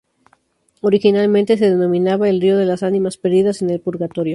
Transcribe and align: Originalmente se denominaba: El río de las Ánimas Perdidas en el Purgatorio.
Originalmente 0.81 1.57
se 1.59 1.69
denominaba: 1.69 2.27
El 2.27 2.41
río 2.41 2.57
de 2.57 2.65
las 2.65 2.81
Ánimas 2.81 3.17
Perdidas 3.17 3.61
en 3.61 3.69
el 3.69 3.81
Purgatorio. 3.81 4.29